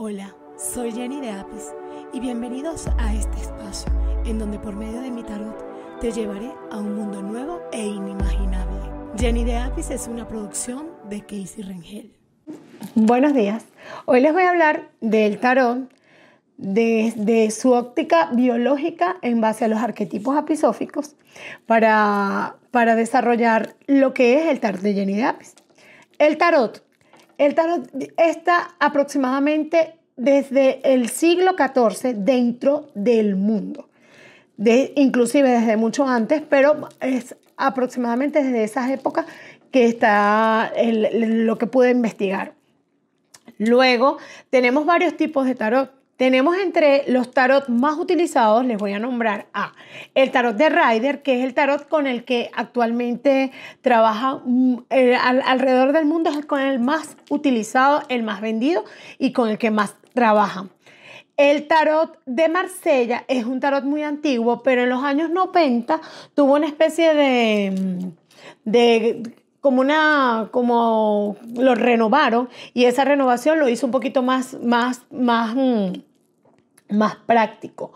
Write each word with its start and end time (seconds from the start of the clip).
Hola, 0.00 0.32
soy 0.56 0.92
Jenny 0.92 1.20
de 1.20 1.32
Apis 1.32 1.74
y 2.12 2.20
bienvenidos 2.20 2.86
a 2.98 3.12
este 3.12 3.36
espacio 3.40 3.90
en 4.24 4.38
donde 4.38 4.56
por 4.56 4.76
medio 4.76 5.00
de 5.00 5.10
mi 5.10 5.24
tarot 5.24 6.00
te 6.00 6.12
llevaré 6.12 6.52
a 6.70 6.78
un 6.78 6.94
mundo 6.94 7.20
nuevo 7.20 7.62
e 7.72 7.84
inimaginable. 7.84 8.78
Jenny 9.18 9.42
de 9.42 9.56
Apis 9.56 9.90
es 9.90 10.06
una 10.06 10.28
producción 10.28 10.86
de 11.10 11.22
Casey 11.22 11.64
Rengel. 11.64 12.12
Buenos 12.94 13.34
días. 13.34 13.64
Hoy 14.04 14.20
les 14.20 14.32
voy 14.32 14.44
a 14.44 14.50
hablar 14.50 14.88
del 15.00 15.40
tarot 15.40 15.92
desde 16.58 17.50
su 17.50 17.72
óptica 17.72 18.30
biológica 18.32 19.16
en 19.22 19.40
base 19.40 19.64
a 19.64 19.68
los 19.68 19.80
arquetipos 19.80 20.36
apisóficos 20.36 21.16
para, 21.66 22.54
para 22.70 22.94
desarrollar 22.94 23.74
lo 23.88 24.14
que 24.14 24.38
es 24.38 24.46
el 24.46 24.60
tarot 24.60 24.80
de 24.80 24.94
Jenny 24.94 25.16
de 25.16 25.24
Apis. 25.24 25.56
El 26.20 26.38
tarot 26.38 26.87
el 27.38 27.54
tarot 27.54 27.88
está 28.16 28.74
aproximadamente 28.78 29.94
desde 30.16 30.80
el 30.82 31.08
siglo 31.08 31.52
XIV 31.56 32.14
dentro 32.16 32.90
del 32.94 33.36
mundo, 33.36 33.88
inclusive 34.96 35.48
desde 35.48 35.76
mucho 35.76 36.06
antes, 36.06 36.42
pero 36.42 36.88
es 37.00 37.36
aproximadamente 37.56 38.42
desde 38.42 38.64
esas 38.64 38.90
épocas 38.90 39.26
que 39.70 39.86
está 39.86 40.72
lo 41.12 41.56
que 41.58 41.66
pude 41.66 41.90
investigar. 41.90 42.54
Luego 43.58 44.18
tenemos 44.50 44.86
varios 44.86 45.16
tipos 45.16 45.46
de 45.46 45.54
tarot. 45.54 45.90
Tenemos 46.18 46.56
entre 46.58 47.04
los 47.06 47.30
tarot 47.30 47.68
más 47.68 47.96
utilizados, 47.96 48.64
les 48.64 48.76
voy 48.76 48.92
a 48.92 48.98
nombrar 48.98 49.46
a 49.54 49.72
el 50.16 50.32
tarot 50.32 50.56
de 50.56 50.68
Rider, 50.68 51.22
que 51.22 51.38
es 51.38 51.44
el 51.44 51.54
tarot 51.54 51.88
con 51.88 52.08
el 52.08 52.24
que 52.24 52.50
actualmente 52.56 53.52
trabaja 53.82 54.40
mm, 54.44 54.78
alrededor 54.90 55.92
del 55.92 56.06
mundo, 56.06 56.30
es 56.30 56.44
con 56.44 56.60
el 56.60 56.80
más 56.80 57.16
utilizado, 57.30 58.02
el 58.08 58.24
más 58.24 58.40
vendido 58.40 58.84
y 59.20 59.30
con 59.30 59.48
el 59.48 59.58
que 59.58 59.70
más 59.70 59.94
trabajan. 60.12 60.70
El 61.36 61.68
tarot 61.68 62.18
de 62.26 62.48
Marsella 62.48 63.24
es 63.28 63.44
un 63.44 63.60
tarot 63.60 63.84
muy 63.84 64.02
antiguo, 64.02 64.64
pero 64.64 64.82
en 64.82 64.88
los 64.88 65.04
años 65.04 65.30
90 65.30 66.00
tuvo 66.34 66.56
una 66.56 66.66
especie 66.66 67.14
de, 67.14 67.70
mm, 67.70 68.08
de 68.64 69.22
como 69.60 69.80
una, 69.80 70.48
como 70.50 71.36
lo 71.54 71.76
renovaron 71.76 72.48
y 72.74 72.86
esa 72.86 73.04
renovación 73.04 73.60
lo 73.60 73.68
hizo 73.68 73.86
un 73.86 73.92
poquito 73.92 74.22
más, 74.22 74.56
más, 74.62 75.02
más, 75.12 75.54
mm, 75.54 76.07
más 76.88 77.16
práctico. 77.26 77.92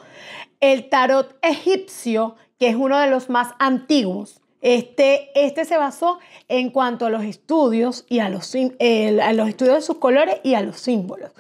El 0.61 0.89
tarot 0.89 1.37
egipcio, 1.43 2.37
que 2.59 2.69
es 2.69 2.77
uno 2.77 2.99
de 2.99 3.09
los 3.09 3.29
más 3.29 3.49
antiguos, 3.59 4.43
este, 4.63 5.31
este 5.35 5.65
se 5.65 5.77
basó 5.77 6.21
en 6.49 6.71
cuanto 6.71 7.07
a 7.07 7.11
los 7.11 7.25
estudios 7.25 8.07
y 8.09 8.21
a 8.21 8.29
los, 8.29 8.55
a 8.55 9.33
los 9.33 9.49
estudios 9.49 9.75
de 9.75 9.83
sus 9.83 9.99
colores 9.99 10.37
y 10.45 10.55
a 10.55 10.63
los 10.63 10.77
símbolos. 10.77 11.33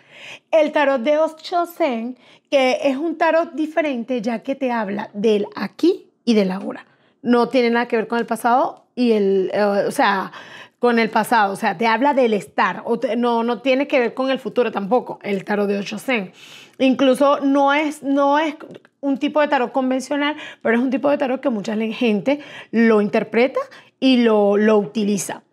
El 0.51 0.73
tarot 0.73 1.03
de 1.03 1.19
Oschosen, 1.19 2.19
que 2.51 2.79
es 2.83 2.97
un 2.97 3.17
tarot 3.17 3.53
diferente 3.53 4.21
ya 4.21 4.41
que 4.41 4.57
te 4.57 4.73
habla 4.73 5.11
del 5.15 5.47
aquí 5.55 6.09
y 6.25 6.35
del 6.35 6.51
ahora. 6.51 6.87
No 7.23 7.49
tiene 7.49 7.71
nada 7.71 7.87
que 7.87 7.97
ver 7.97 8.09
con 8.09 8.19
el 8.19 8.27
pasado 8.27 8.87
y 8.97 9.13
el, 9.13 9.51
eh, 9.55 9.63
o 9.63 9.91
sea, 9.93 10.33
con 10.83 10.99
el 10.99 11.11
pasado, 11.11 11.53
o 11.53 11.57
sea, 11.57 11.79
te 11.79 11.87
habla 11.87 12.13
del 12.13 12.35
estar, 12.35 12.83
o 12.85 12.99
no, 13.17 13.45
no 13.45 13.61
tiene 13.61 13.87
que 13.87 14.01
ver 14.01 14.15
con 14.15 14.31
el 14.31 14.41
futuro 14.41 14.73
tampoco, 14.73 15.21
el 15.23 15.45
tarot 15.45 15.69
de 15.69 15.79
Oschosen. 15.79 16.33
Incluso 16.81 17.39
no 17.39 17.73
es, 17.73 18.03
no 18.03 18.41
es 18.41 18.57
un 18.99 19.17
tipo 19.19 19.41
de 19.41 19.47
tarot 19.47 19.71
convencional, 19.71 20.35
pero 20.61 20.77
es 20.77 20.83
un 20.83 20.91
tipo 20.91 21.09
de 21.09 21.19
tarot 21.19 21.41
que 21.41 21.51
mucha 21.51 21.77
gente 21.77 22.41
lo 22.73 23.01
interpreta 23.01 23.61
y 24.01 24.25
lo, 24.25 24.57
lo 24.57 24.77
utiliza. 24.77 25.45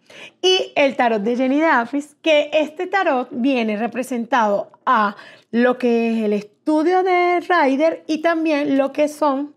Y 0.41 0.71
el 0.75 0.95
tarot 0.95 1.21
de 1.21 1.35
Jenny 1.35 1.59
Daffis, 1.59 2.15
que 2.23 2.49
este 2.51 2.87
tarot 2.87 3.27
viene 3.29 3.77
representado 3.77 4.71
a 4.83 5.15
lo 5.51 5.77
que 5.77 6.09
es 6.09 6.23
el 6.23 6.33
estudio 6.33 7.03
de 7.03 7.41
Rider 7.41 8.03
y 8.07 8.23
también 8.23 8.79
lo 8.79 8.91
que 8.91 9.07
son 9.07 9.53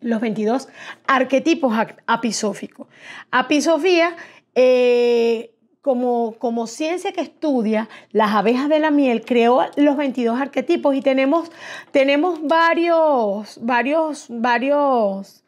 los 0.00 0.20
22 0.20 0.68
arquetipos 1.06 1.76
apisóficos. 2.06 2.88
Apisofía 3.30 4.16
eh, 4.54 5.52
como, 5.82 6.34
como 6.38 6.66
ciencia 6.66 7.12
que 7.12 7.22
estudia 7.22 7.88
las 8.12 8.32
abejas 8.32 8.68
de 8.68 8.80
la 8.80 8.90
miel, 8.90 9.24
creó 9.24 9.64
los 9.76 9.96
22 9.96 10.40
arquetipos 10.40 10.94
y 10.94 11.00
tenemos, 11.00 11.50
tenemos 11.90 12.40
varios, 12.42 13.58
varios, 13.62 14.26
varios, 14.28 15.42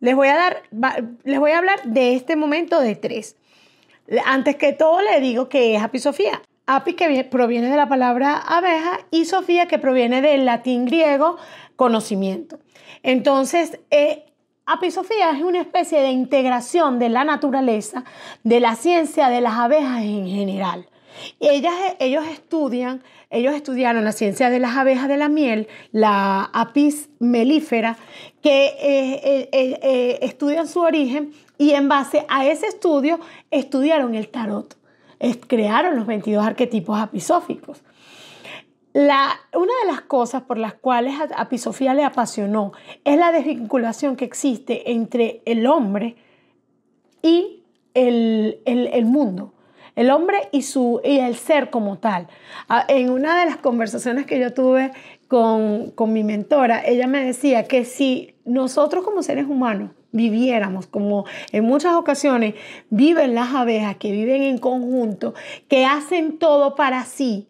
les 0.00 0.14
voy 0.14 0.28
a 0.28 0.36
dar, 0.36 0.62
les 1.24 1.38
voy 1.38 1.52
a 1.52 1.58
hablar 1.58 1.82
de 1.84 2.14
este 2.14 2.36
momento 2.36 2.80
de 2.80 2.96
tres. 2.96 3.36
Antes 4.24 4.56
que 4.56 4.72
todo 4.72 5.02
le 5.02 5.20
digo 5.20 5.48
que 5.48 5.74
es 5.74 5.82
apisofía. 5.82 6.42
Api 6.66 6.94
que 6.94 7.24
proviene 7.24 7.70
de 7.70 7.76
la 7.76 7.88
palabra 7.88 8.36
abeja 8.36 9.00
y 9.10 9.24
Sofía 9.24 9.68
que 9.68 9.78
proviene 9.78 10.20
del 10.20 10.44
latín 10.44 10.84
griego 10.84 11.38
conocimiento. 11.76 12.58
Entonces, 13.02 13.80
eh, 13.90 14.27
Apisofía 14.70 15.30
es 15.30 15.42
una 15.42 15.62
especie 15.62 15.98
de 16.02 16.10
integración 16.10 16.98
de 16.98 17.08
la 17.08 17.24
naturaleza, 17.24 18.04
de 18.44 18.60
la 18.60 18.76
ciencia 18.76 19.30
de 19.30 19.40
las 19.40 19.54
abejas 19.54 20.02
en 20.02 20.28
general. 20.28 20.86
Ellas, 21.40 21.72
ellos 21.98 22.26
estudian, 22.26 23.02
ellos 23.30 23.54
estudiaron 23.54 24.04
la 24.04 24.12
ciencia 24.12 24.50
de 24.50 24.58
las 24.58 24.76
abejas 24.76 25.08
de 25.08 25.16
la 25.16 25.30
miel, 25.30 25.68
la 25.90 26.50
apis 26.52 27.08
melífera, 27.18 27.96
que 28.42 28.66
eh, 28.66 29.48
eh, 29.52 29.80
eh, 29.82 30.18
estudian 30.20 30.68
su 30.68 30.80
origen 30.80 31.32
y 31.56 31.70
en 31.70 31.88
base 31.88 32.26
a 32.28 32.46
ese 32.46 32.66
estudio 32.66 33.18
estudiaron 33.50 34.14
el 34.14 34.28
tarot, 34.28 34.76
crearon 35.46 35.96
los 35.96 36.06
22 36.06 36.44
arquetipos 36.44 37.00
apisóficos 37.00 37.80
una 38.94 39.72
de 39.82 39.86
las 39.86 40.00
cosas 40.02 40.42
por 40.42 40.58
las 40.58 40.74
cuales 40.74 41.14
a, 41.34 41.48
Pisofía 41.48 41.94
le 41.94 42.04
apasionó 42.04 42.72
es 43.04 43.18
la 43.18 43.32
desvinculación 43.32 44.16
que 44.16 44.24
existe 44.24 44.92
entre 44.92 45.42
el 45.44 45.66
hombre 45.66 46.16
y 47.22 47.64
el, 47.94 49.04
mundo. 49.04 49.54
El 49.94 50.10
hombre 50.10 50.48
y, 50.52 50.62
su, 50.62 51.00
y 51.04 51.18
el 51.18 51.34
ser 51.36 51.70
como 51.70 51.98
tal. 51.98 52.28
En 52.88 53.10
una 53.10 53.38
de 53.38 53.46
las 53.46 53.56
conversaciones 53.56 54.26
que 54.26 54.38
yo 54.38 54.54
tuve 54.54 54.92
con, 55.26 55.90
con 55.90 56.12
mi 56.12 56.24
mentora, 56.24 56.82
ella 56.84 57.06
me 57.06 57.24
decía 57.24 57.64
que 57.64 57.84
si 57.84 58.36
nosotros 58.44 59.04
como 59.04 59.22
seres 59.22 59.46
humanos 59.46 59.90
viviéramos 60.10 60.86
como 60.86 61.26
en 61.52 61.64
muchas 61.64 61.94
ocasiones 61.94 62.54
viven 62.88 63.34
las 63.34 63.54
abejas 63.54 63.96
que 63.96 64.10
viven 64.10 64.42
en 64.42 64.58
conjunto, 64.58 65.34
que 65.68 65.84
hacen 65.84 66.38
todo 66.38 66.74
para 66.74 67.04
sí, 67.04 67.48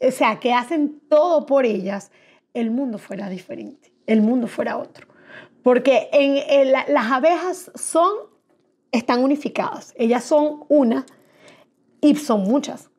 o 0.00 0.10
sea, 0.10 0.40
que 0.40 0.52
hacen 0.52 1.00
todo 1.08 1.46
por 1.46 1.64
ellas, 1.64 2.10
el 2.54 2.70
mundo 2.70 2.98
fuera 2.98 3.28
diferente, 3.28 3.92
el 4.06 4.22
mundo 4.22 4.46
fuera 4.46 4.78
otro. 4.78 5.06
Porque 5.62 6.08
las 6.88 7.12
abejas 7.12 7.70
son, 7.74 8.10
están 8.92 9.22
unificadas, 9.22 9.94
ellas 9.96 10.24
son 10.24 10.64
una 10.68 11.06
y 12.00 12.16
son 12.16 12.44
muchas 12.44 12.89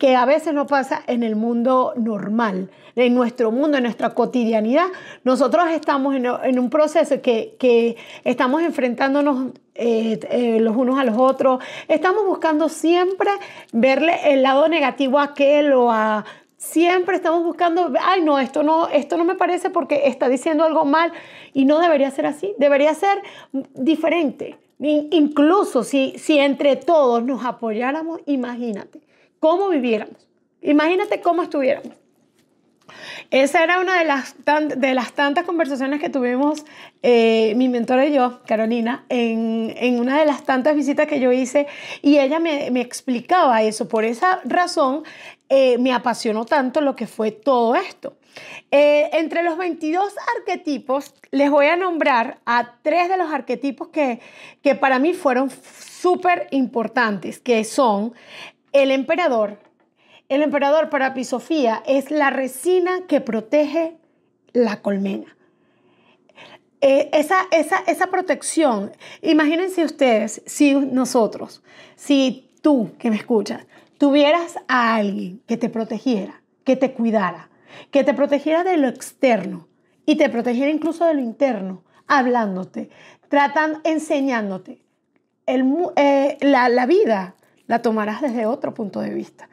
que 0.00 0.16
a 0.16 0.24
veces 0.24 0.54
no 0.54 0.66
pasa 0.66 1.02
en 1.06 1.22
el 1.22 1.36
mundo 1.36 1.92
normal, 1.94 2.70
en 2.96 3.14
nuestro 3.14 3.52
mundo, 3.52 3.76
en 3.76 3.82
nuestra 3.82 4.14
cotidianidad. 4.14 4.86
Nosotros 5.24 5.68
estamos 5.72 6.14
en, 6.16 6.58
un 6.58 6.70
proceso 6.70 7.20
que, 7.20 7.96
estamos 8.24 8.62
enfrentándonos 8.62 9.52
eh, 9.74 10.18
eh, 10.30 10.58
los 10.58 10.74
unos 10.74 10.98
a 10.98 11.04
los 11.04 11.18
otros, 11.18 11.62
estamos 11.86 12.24
buscando 12.24 12.70
siempre 12.70 13.30
verle 13.72 14.32
el 14.32 14.42
lado 14.42 14.68
negativo 14.68 15.18
a 15.18 15.24
aquel 15.24 15.74
o 15.74 15.92
a... 15.92 16.24
Siempre 16.56 17.16
estamos 17.16 17.44
buscando, 17.44 17.92
ay 18.02 18.22
no, 18.22 18.38
esto 18.38 18.62
no, 18.62 18.88
esto 18.88 19.18
no 19.18 19.24
me 19.24 19.34
parece 19.34 19.68
porque 19.68 20.02
está 20.06 20.28
diciendo 20.28 20.64
algo 20.64 20.86
mal 20.86 21.12
y 21.52 21.66
no 21.66 21.78
debería 21.78 22.10
ser 22.10 22.24
así, 22.24 22.54
debería 22.58 22.94
ser 22.94 23.22
diferente. 23.74 24.56
Incluso 24.78 25.84
si, 25.84 26.14
si 26.18 26.38
entre 26.38 26.76
todos 26.76 27.22
nos 27.22 27.44
apoyáramos, 27.44 28.20
imagínate 28.24 29.00
cómo 29.40 29.68
viviéramos. 29.68 30.28
Imagínate 30.62 31.20
cómo 31.20 31.42
estuviéramos. 31.42 31.94
Esa 33.30 33.62
era 33.62 33.80
una 33.80 33.98
de 33.98 34.04
las, 34.04 34.34
de 34.76 34.94
las 34.94 35.12
tantas 35.12 35.44
conversaciones 35.44 36.00
que 36.00 36.10
tuvimos 36.10 36.64
eh, 37.02 37.54
mi 37.56 37.68
mentora 37.68 38.06
y 38.06 38.12
yo, 38.12 38.40
Carolina, 38.44 39.04
en, 39.08 39.72
en, 39.76 40.00
una 40.00 40.18
de 40.18 40.26
las 40.26 40.44
tantas 40.44 40.74
visitas 40.74 41.06
que 41.06 41.20
yo 41.20 41.30
hice 41.30 41.66
y 42.02 42.18
ella 42.18 42.40
me, 42.40 42.70
me 42.70 42.80
explicaba 42.80 43.62
eso. 43.62 43.88
Por 43.88 44.04
esa 44.04 44.40
razón 44.44 45.04
eh, 45.48 45.78
me 45.78 45.92
apasionó 45.92 46.44
tanto 46.44 46.80
lo 46.80 46.96
que 46.96 47.06
fue 47.06 47.30
todo 47.30 47.76
esto. 47.76 48.16
Eh, 48.70 49.10
entre 49.14 49.42
los 49.42 49.56
22 49.58 50.14
arquetipos, 50.36 51.14
les 51.30 51.50
voy 51.50 51.66
a 51.66 51.76
nombrar 51.76 52.38
a 52.46 52.76
tres 52.82 53.08
de 53.08 53.16
los 53.16 53.32
arquetipos 53.32 53.88
que, 53.88 54.20
que 54.62 54.74
para 54.74 54.98
mí 54.98 55.12
fueron 55.12 55.50
súper 55.50 56.46
importantes, 56.52 57.40
que 57.40 57.64
son 57.64 58.14
el 58.72 58.90
emperador, 58.90 59.58
el 60.28 60.42
emperador 60.42 60.90
para 60.90 61.14
Pisofía 61.14 61.82
es 61.86 62.10
la 62.10 62.30
resina 62.30 63.06
que 63.08 63.20
protege 63.20 63.96
la 64.52 64.80
colmena. 64.80 65.36
Eh, 66.80 67.10
esa, 67.12 67.46
esa, 67.50 67.78
esa 67.86 68.06
protección, 68.06 68.92
imagínense 69.22 69.84
ustedes, 69.84 70.42
si 70.46 70.74
nosotros, 70.74 71.62
si 71.96 72.50
tú 72.62 72.92
que 72.98 73.10
me 73.10 73.16
escuchas, 73.16 73.66
tuvieras 73.98 74.56
a 74.66 74.94
alguien 74.94 75.42
que 75.46 75.58
te 75.58 75.68
protegiera, 75.68 76.40
que 76.64 76.76
te 76.76 76.92
cuidara, 76.92 77.50
que 77.90 78.02
te 78.02 78.14
protegiera 78.14 78.64
de 78.64 78.78
lo 78.78 78.88
externo 78.88 79.68
y 80.06 80.16
te 80.16 80.30
protegiera 80.30 80.70
incluso 80.70 81.04
de 81.04 81.14
lo 81.14 81.20
interno, 81.20 81.82
hablándote, 82.06 82.88
tratando, 83.28 83.80
enseñándote. 83.84 84.82
Eh, 85.46 86.38
la, 86.40 86.86
vida 86.86 87.34
la 87.70 87.82
tomarás 87.82 88.20
desde 88.20 88.46
otro 88.46 88.74
punto 88.74 89.00
de 89.00 89.10
vista. 89.14 89.48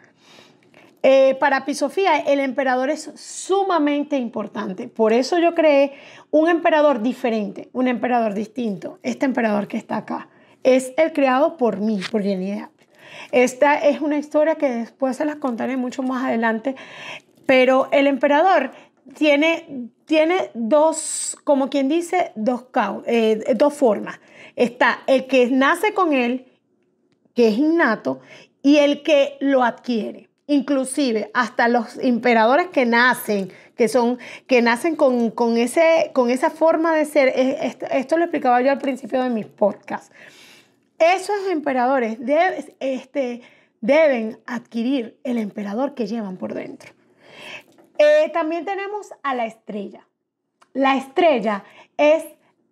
Eh, 1.03 1.35
para 1.39 1.65
Pisofía, 1.65 2.17
el 2.17 2.39
emperador 2.39 2.89
es 2.89 3.11
sumamente 3.15 4.17
importante. 4.17 4.87
Por 4.87 5.13
eso 5.13 5.37
yo 5.37 5.53
creé 5.53 5.93
un 6.31 6.49
emperador 6.49 7.03
diferente, 7.03 7.69
un 7.73 7.87
emperador 7.87 8.33
distinto. 8.33 8.97
Este 9.03 9.27
emperador 9.27 9.67
que 9.67 9.77
está 9.77 9.97
acá 9.97 10.29
es 10.63 10.93
el 10.97 11.13
creado 11.13 11.57
por 11.57 11.79
mí, 11.79 11.99
por 12.11 12.23
Jenny 12.23 12.65
Esta 13.31 13.75
es 13.75 14.01
una 14.01 14.17
historia 14.17 14.55
que 14.55 14.67
después 14.67 15.15
se 15.15 15.23
las 15.23 15.35
contaré 15.35 15.77
mucho 15.77 16.01
más 16.01 16.25
adelante. 16.25 16.75
Pero 17.45 17.87
el 17.91 18.07
emperador 18.07 18.71
tiene, 19.13 19.91
tiene 20.05 20.49
dos, 20.55 21.37
como 21.43 21.69
quien 21.69 21.87
dice, 21.87 22.31
dos, 22.33 22.65
eh, 23.05 23.53
dos 23.55 23.75
formas. 23.75 24.19
Está 24.55 25.03
el 25.05 25.27
que 25.27 25.51
nace 25.51 25.93
con 25.93 26.13
él, 26.13 26.46
que 27.37 27.49
es 27.49 27.57
innato, 27.59 28.19
y 28.63 28.77
el 28.77 29.03
que 29.03 29.37
lo 29.41 29.63
adquiere. 29.63 30.27
Inclusive 30.47 31.29
hasta 31.35 31.67
los 31.67 31.99
emperadores 31.99 32.69
que 32.69 32.87
nacen, 32.87 33.51
que 33.75 33.87
son, 33.87 34.17
que 34.47 34.63
nacen 34.63 34.95
con, 34.95 35.57
ese, 35.57 36.09
con 36.15 36.31
esa 36.31 36.49
forma 36.49 36.95
de 36.95 37.05
ser. 37.05 37.27
Esto, 37.35 37.85
esto, 37.91 38.17
lo 38.17 38.23
explicaba 38.23 38.59
yo 38.61 38.71
al 38.71 38.79
principio 38.79 39.21
de 39.21 39.29
mis 39.29 39.45
podcasts. 39.45 40.11
Esos 40.97 41.47
emperadores 41.51 42.17
este, 42.79 43.41
deben 43.81 44.39
adquirir 44.47 45.19
el 45.23 45.37
emperador 45.37 45.93
que 45.93 46.07
llevan 46.07 46.37
por 46.37 46.55
dentro. 46.55 46.91
Eh, 47.99 48.31
también 48.33 48.65
tenemos 48.65 49.13
a 49.21 49.35
la 49.35 49.45
estrella. 49.45 50.07
La 50.73 50.97
estrella 50.97 51.65
es 51.97 52.25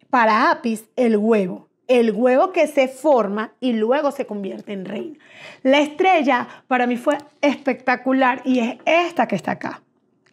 para 0.09 0.49
Apis 0.49 0.85
el 0.95 1.17
huevo, 1.17 1.69
el 1.87 2.11
huevo 2.11 2.51
que 2.51 2.67
se 2.67 2.87
forma 2.87 3.53
y 3.59 3.73
luego 3.73 4.11
se 4.11 4.25
convierte 4.25 4.73
en 4.73 4.85
reina. 4.85 5.17
La 5.63 5.79
estrella 5.79 6.47
para 6.67 6.87
mí 6.87 6.97
fue 6.97 7.17
espectacular 7.41 8.41
y 8.45 8.59
es 8.59 8.77
esta 8.85 9.27
que 9.27 9.35
está 9.35 9.51
acá. 9.51 9.81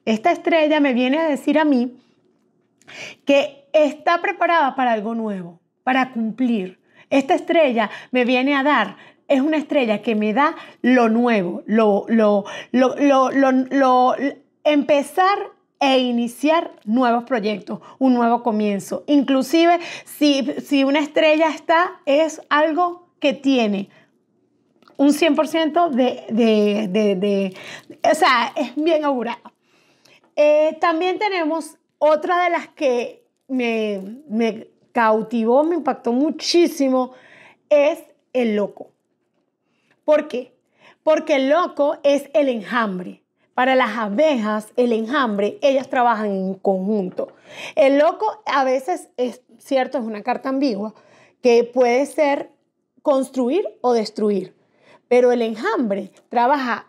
Esta 0.05 0.33
estrella 0.33 0.81
me 0.81 0.95
viene 0.95 1.19
a 1.19 1.29
decir 1.29 1.59
a 1.59 1.65
mí 1.65 1.97
que 3.25 3.69
está 3.73 4.21
preparada 4.21 4.75
para 4.75 4.93
algo 4.93 5.15
nuevo, 5.15 5.61
para 5.85 6.13
cumplir. 6.13 6.81
Esta 7.11 7.35
estrella 7.35 7.91
me 8.11 8.25
viene 8.25 8.55
a 8.57 8.63
dar 8.63 8.97
es 9.33 9.41
una 9.41 9.57
estrella 9.57 10.03
que 10.03 10.15
me 10.15 10.35
da 10.35 10.55
lo 10.83 11.09
nuevo, 11.09 11.63
lo, 11.67 12.05
lo, 12.09 12.45
lo, 12.71 13.31
lo, 13.31 14.15
empezar 14.65 15.39
e 15.83 15.99
iniciar 15.99 16.71
nuevos 16.85 17.25
proyectos, 17.25 17.81
un 17.99 18.15
nuevo 18.15 18.45
comienzo. 18.45 19.03
Inclusive 19.09 19.81
si, 20.05 20.45
si 20.65 20.85
una 20.85 21.01
estrella 21.01 21.49
está, 21.49 22.01
es 22.07 22.41
algo 22.49 23.09
que 23.19 23.33
tiene 23.33 23.89
un 24.97 25.09
100% 25.09 25.91
de, 25.91 26.25
de, 26.31 26.87
de, 26.87 27.17
de, 27.17 27.57
o 28.09 28.15
sea, 28.15 28.53
es 28.55 28.77
bien 28.77 29.05
augurado. 29.05 29.41
Eh, 30.37 30.79
también 30.81 31.19
tenemos 31.19 31.77
otra 31.99 32.45
de 32.45 32.51
las 32.51 32.69
que 32.69 33.27
me, 33.49 34.23
me 34.29 34.69
cautivó, 34.93 35.65
me 35.65 35.75
impactó 35.75 36.13
muchísimo, 36.13 37.13
es 37.69 38.05
el 38.33 38.55
loco. 38.55 38.93
¿Por 40.05 40.29
qué? 40.29 40.55
Porque 41.03 41.35
el 41.35 41.49
loco 41.49 41.99
es 42.05 42.31
el 42.35 42.49
enjambre. 42.49 43.22
Para 43.55 43.75
las 43.75 43.97
abejas, 43.99 44.69
el 44.77 44.93
enjambre, 44.93 45.59
ellas 45.61 45.89
trabajan 45.91 46.31
en 46.31 46.55
conjunto. 46.55 47.29
El 47.77 47.99
loco 47.99 48.43
a 48.47 48.65
veces 48.65 49.09
es 49.17 49.43
cierto, 49.59 49.99
es 49.99 50.05
una 50.05 50.23
carta 50.23 50.49
ambigua, 50.49 50.95
que 51.43 51.65
puede 51.65 52.07
ser 52.07 52.51
construir 53.03 53.67
o 53.83 53.93
destruir. 53.93 54.55
Pero 55.09 55.33
el 55.33 55.43
enjambre 55.43 56.11
trabaja 56.31 56.87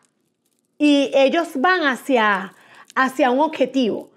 y 0.77 1.12
ellos 1.13 1.50
van 1.56 1.81
hacia, 1.81 2.54
hacia 2.95 3.31
un 3.31 3.42
objetivo. 3.42 4.12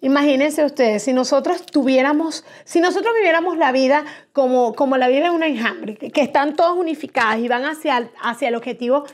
Imagínense 0.00 0.64
ustedes, 0.64 1.02
si 1.02 1.12
nosotros 1.12 1.66
tuviéramos, 1.66 2.44
si 2.64 2.80
nosotros 2.80 3.12
viviéramos 3.14 3.56
la 3.56 3.72
vida 3.72 4.04
como, 4.32 4.74
como 4.74 4.96
la 4.96 5.08
vive 5.08 5.30
un 5.30 5.42
enjambre, 5.42 5.96
que, 5.96 6.20
están 6.20 6.54
todos 6.54 6.76
unificadas 6.76 7.38
y 7.38 7.48
van 7.48 7.64
hacia, 7.64 8.10
hacia 8.22 8.48
el 8.48 8.54
objetivo 8.54 9.04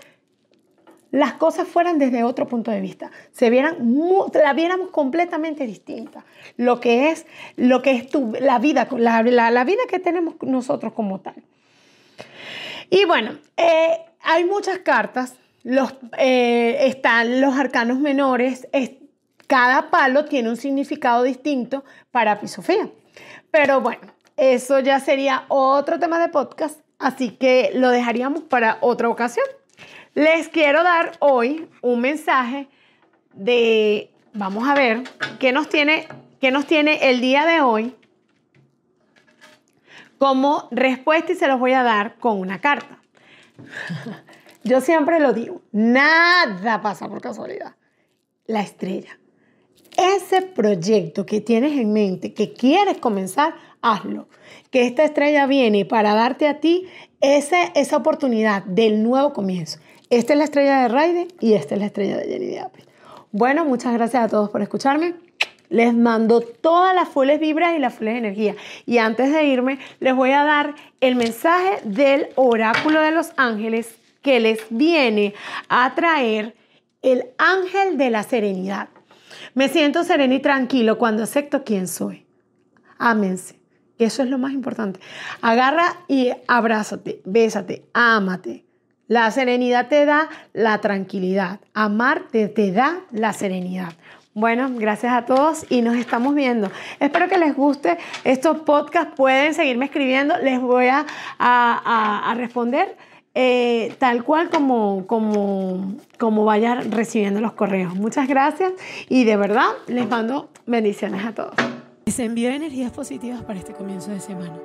las 1.13 1.35
cosas 1.35 1.69
fueran 1.69 1.99
desde 1.99 2.25
otro 2.25 2.49
punto 2.49 2.71
de 2.71 2.81
vista, 2.81 3.11
se 3.33 3.51
vieran, 3.51 3.95
la 4.33 4.53
viéramos 4.55 4.91
completamente 4.91 5.67
distinta. 5.67 6.25
Lo 6.57 6.81
que 6.81 7.11
es, 7.11 7.27
lo 7.57 7.83
que 7.83 7.93
es 7.93 8.09
la, 8.41 8.59
vida, 8.59 8.89
la, 8.91 9.23
la, 9.23 9.65
vida 9.65 9.83
que 9.89 9.99
tenemos 9.99 10.35
nosotros 10.41 10.95
como 10.95 11.21
tal. 11.21 11.35
Y 12.89 13.05
bueno, 13.05 13.33
eh, 13.59 14.01
hay 14.23 14.45
muchas 14.45 14.79
cartas, 14.79 15.35
los, 15.63 15.95
eh, 16.17 16.79
están 16.87 17.43
los 17.43 17.57
arcanos 17.57 17.99
menores, 17.99 18.67
cada 19.47 19.91
palo 19.91 20.25
tiene 20.25 20.49
un 20.49 20.57
significado 20.57 21.25
distinto 21.25 21.85
para 22.11 22.41
Pisofía. 22.41 22.89
Pero 23.51 23.83
bueno, 23.83 24.01
eso 24.39 24.81
ya 24.81 24.99
sería 24.99 25.45
otro 25.49 25.99
tema 25.99 26.19
de 26.19 26.31
podcast, 26.31 26.81
así 26.99 27.33
que 27.33 27.71
lo 27.75 27.91
dejaríamos 27.91 28.45
para 28.45 28.79
otra 28.81 29.11
ocasión. 29.11 29.45
Les 30.15 30.49
quiero 30.49 30.83
dar 30.83 31.13
hoy 31.21 31.69
un 31.81 32.03
mensaje 32.03 32.69
de, 33.33 34.11
vamos 34.35 34.69
a 34.69 34.75
ver, 34.75 35.05
qué 35.39 35.53
nos 35.53 35.71
tiene, 35.71 36.07
qué 36.39 36.51
nos 36.51 36.67
tiene 36.67 37.09
el 37.09 37.23
día 37.23 37.47
de 37.47 37.63
hoy 37.63 37.95
como 40.19 40.69
respuesta 40.71 41.33
y 41.33 41.35
se 41.35 41.49
los 41.49 41.59
voy 41.59 41.73
a 41.73 41.83
dar 41.83 42.17
con 42.19 42.39
una 42.39 42.61
carta. 42.61 43.01
Yo 44.65 44.83
siempre 44.83 45.19
lo 45.19 45.33
digo, 45.33 45.63
nada 45.73 46.83
pasa 46.83 47.09
por 47.09 47.23
casualidad. 47.23 47.75
La 48.47 48.61
estrella. 48.61 49.19
Ese 49.97 50.43
proyecto 50.43 51.25
que 51.25 51.41
tienes 51.41 51.73
en 51.73 51.93
mente, 51.93 52.35
que 52.35 52.53
quieres 52.53 52.99
comenzar, 52.99 53.55
hazlo. 53.81 54.29
Que 54.71 54.87
esta 54.87 55.05
estrella 55.05 55.47
viene 55.47 55.87
para 55.87 56.15
darte 56.15 56.49
a 56.49 56.61
ti 56.61 56.87
esa 57.21 57.97
oportunidad 57.97 58.63
del 58.65 59.03
nuevo 59.03 59.33
comienzo. 59.33 59.81
Esta 60.13 60.35
es 60.35 60.39
la 60.39 60.45
estrella 60.45 60.83
de 60.83 60.89
Raide 60.89 61.29
y 61.41 61.55
esta 61.55 61.75
es 61.75 61.81
la 61.81 61.87
estrella 61.87 62.19
de 62.19 62.27
Jenny 62.27 62.45
de 62.49 62.63
Bueno, 63.31 63.65
muchas 63.65 63.95
gracias 63.95 64.23
a 64.23 64.29
todos 64.29 64.51
por 64.51 64.61
escucharme. 64.61 65.15
Les 65.71 65.95
mando 65.95 66.43
todas 66.43 66.95
las 66.95 67.09
fules 67.09 67.41
vibras 67.41 67.75
y 67.75 67.79
las 67.79 67.95
fules 67.95 68.19
energía. 68.19 68.55
Y 68.85 68.99
antes 68.99 69.33
de 69.33 69.45
irme, 69.45 69.79
les 70.01 70.15
voy 70.15 70.33
a 70.33 70.45
dar 70.45 70.75
el 71.01 71.17
mensaje 71.17 71.81
del 71.85 72.29
oráculo 72.35 73.01
de 73.01 73.11
los 73.11 73.33
ángeles 73.39 73.97
que 74.21 74.39
les 74.39 74.61
viene 74.69 75.33
a 75.71 75.95
traer 75.95 76.57
el 77.01 77.31
ángel 77.39 77.97
de 77.97 78.11
la 78.11 78.23
serenidad. 78.23 78.91
Me 79.55 79.71
siento 79.71 80.05
sereno 80.05 80.35
y 80.35 80.41
tranquilo 80.41 80.99
cuando 80.99 81.23
acepto 81.23 81.65
quién 81.65 81.89
soy. 81.89 82.27
Ámense, 82.99 83.59
eso 83.97 84.23
es 84.23 84.29
lo 84.29 84.37
más 84.37 84.53
importante. 84.53 85.01
Agarra 85.41 85.87
y 86.07 86.33
abrázate, 86.49 87.23
bésate, 87.25 87.87
ámate. 87.95 88.67
La 89.13 89.31
serenidad 89.31 89.89
te 89.89 90.07
da 90.07 90.31
la 90.55 90.79
tranquilidad. 90.79 91.61
Amarte 91.75 92.49
te 92.49 92.73
da 92.73 93.01
la 93.11 93.35
serenidad. 93.35 93.93
Bueno, 94.33 94.71
gracias 94.75 95.13
a 95.13 95.27
todos 95.27 95.67
y 95.69 95.83
nos 95.83 95.97
estamos 95.97 96.35
viendo. 96.35 96.71
Espero 96.99 97.29
que 97.29 97.37
les 97.37 97.55
guste 97.55 97.99
estos 98.25 98.61
podcasts. 98.61 99.13
Pueden 99.15 99.53
seguirme 99.53 99.85
escribiendo. 99.85 100.39
Les 100.39 100.59
voy 100.63 100.87
a, 100.87 101.05
a, 101.39 102.35
responder 102.39 102.97
eh, 103.35 103.95
tal 103.99 104.25
cual 104.25 104.49
como, 104.49 105.07
como, 105.07 105.95
como 106.19 106.47
vayan 106.47 106.91
recibiendo 106.91 107.43
los 107.43 107.53
correos. 107.53 107.95
Muchas 107.95 108.27
gracias 108.27 108.73
y 109.11 109.25
de 109.25 109.37
verdad 109.37 109.73
les 109.89 110.09
mando 110.09 110.49
bendiciones 110.65 111.23
a 111.27 111.35
todos. 111.35 111.53
Les 112.07 112.19
envío 112.19 112.49
energías 112.49 112.93
positivas 112.93 113.43
para 113.43 113.59
este 113.59 113.75
comienzo 113.75 114.11
de 114.11 114.21
semana. 114.21 114.59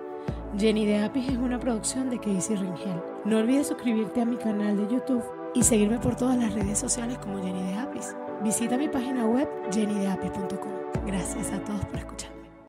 Jenny 0.56 0.86
de 0.86 0.98
Apis 0.98 1.28
es 1.30 1.38
una 1.38 1.60
producción 1.60 2.10
de 2.10 2.18
Casey 2.20 2.56
Ringel. 2.56 3.02
No 3.26 3.38
olvides 3.38 3.68
suscribirte 3.68 4.22
a 4.22 4.26
mi 4.26 4.38
canal 4.38 4.78
de 4.78 4.88
YouTube 4.94 5.24
y 5.54 5.64
seguirme 5.64 6.00
por 6.00 6.16
todas 6.16 6.38
las 6.38 6.54
redes 6.54 6.80
sociales 6.80 7.18
como 7.18 7.44
Jenny 7.44 7.64
de 7.64 7.76
Apis. 7.76 8.16
Visita 8.44 8.78
mi 8.78 8.88
página 8.88 9.26
web 9.26 9.48
jennydeapis.com. 9.72 11.06
Gracias 11.06 11.52
a 11.52 11.60
todos 11.64 11.86
por 11.86 12.00
escuchar. 12.00 12.37